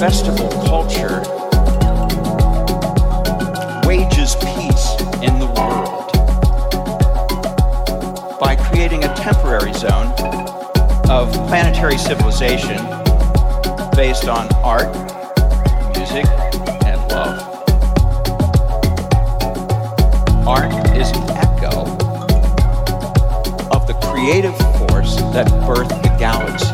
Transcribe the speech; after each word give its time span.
festival 0.00 0.48
culture 0.64 1.20
wages 3.86 4.34
peace 4.36 4.94
in 5.20 5.38
the 5.38 5.52
world 5.58 6.10
by 8.40 8.56
creating 8.56 9.04
a 9.04 9.14
temporary 9.14 9.74
zone 9.74 10.06
of 11.10 11.30
planetary 11.48 11.98
civilization 11.98 12.78
based 13.94 14.26
on 14.26 14.48
art, 14.64 14.88
music, 15.94 16.24
and 16.86 16.98
love. 17.12 17.38
Art 20.48 20.72
is 20.96 21.10
an 21.10 21.28
echo 21.36 21.82
of 23.70 23.86
the 23.86 23.92
creative 24.00 24.56
force 24.78 25.16
that 25.34 25.46
birthed 25.68 26.02
the 26.02 26.16
galaxy. 26.18 26.69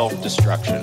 self 0.00 0.22
destruction. 0.22 0.79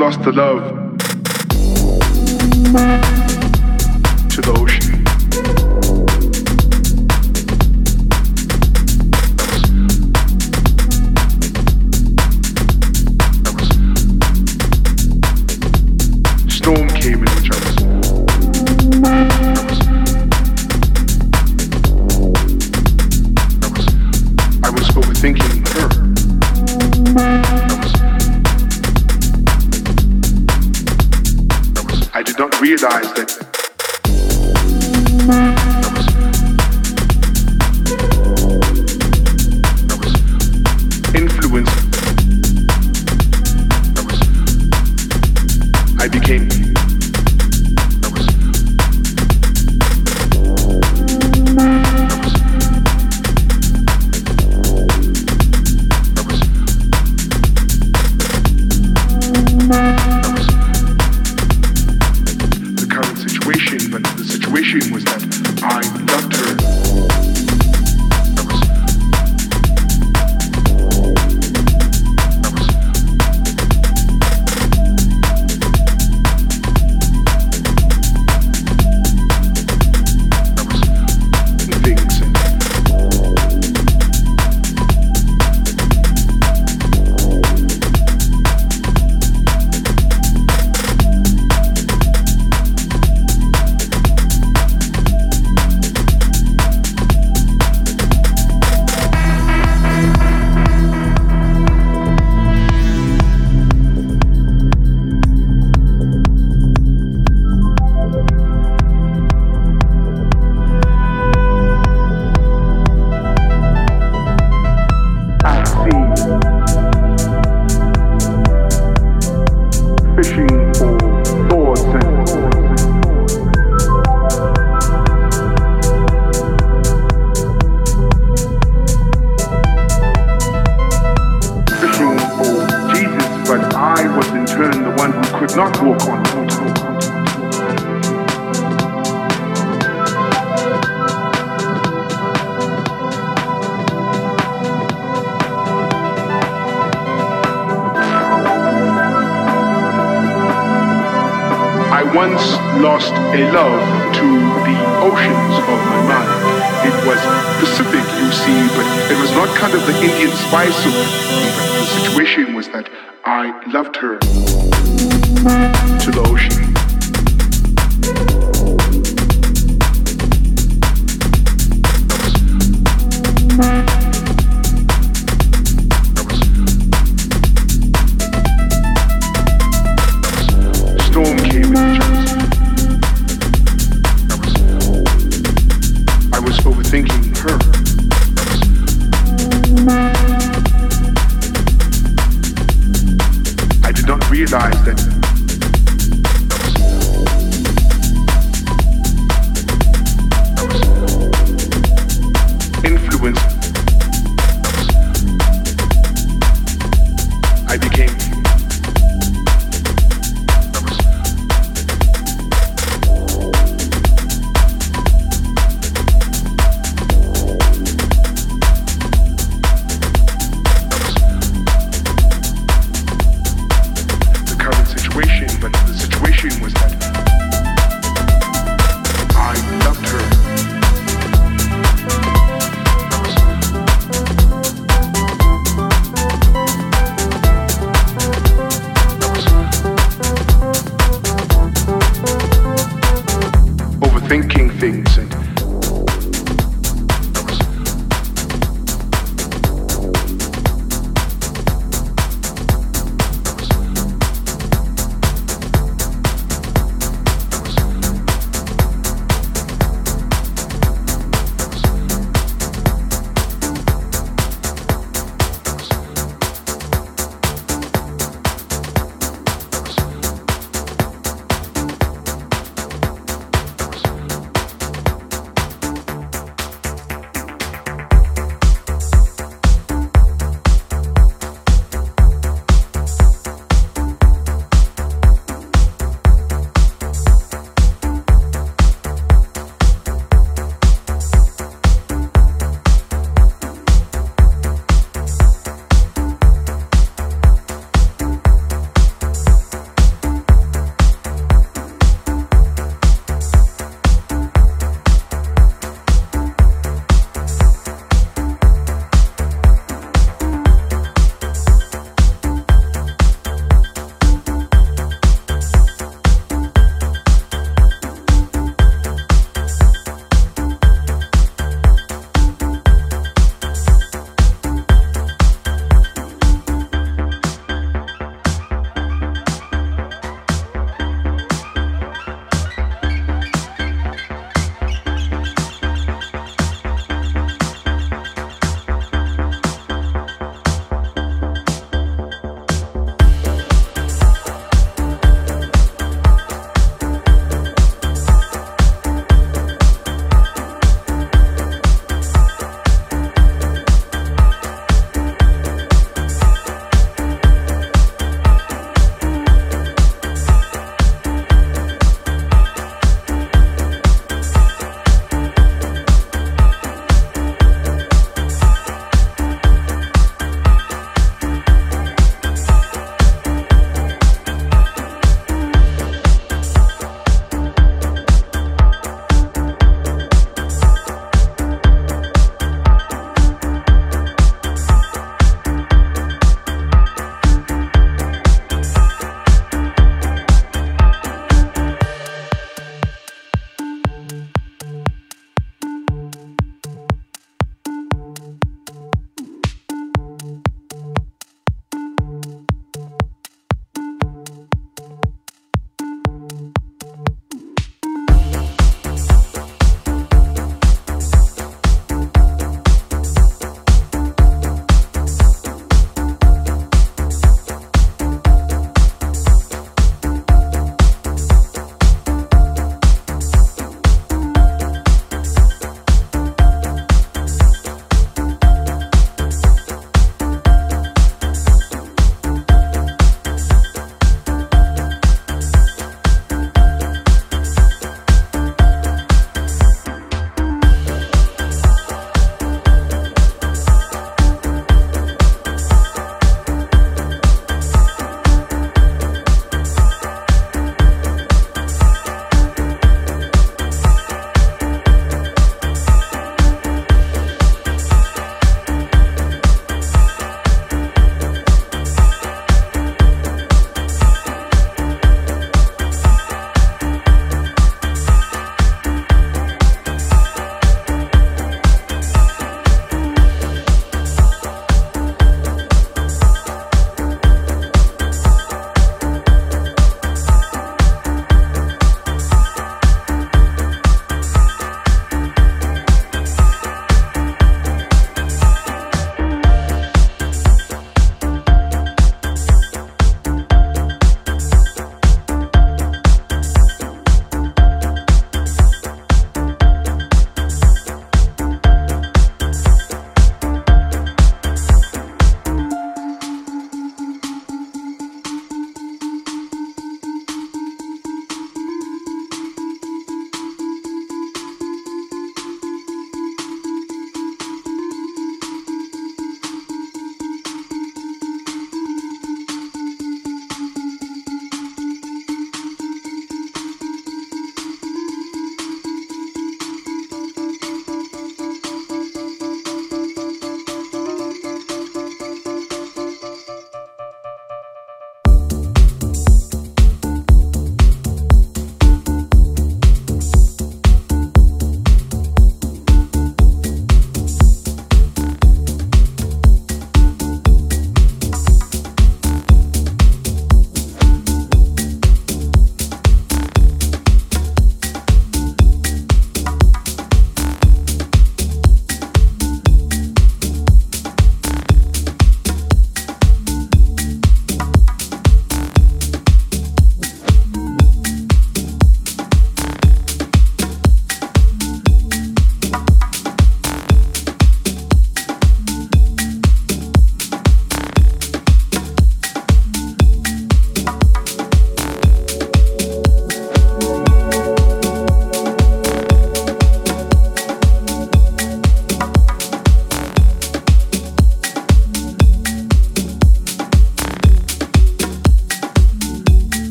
Lost 0.00 0.22
the 0.22 0.32
love 0.32 0.80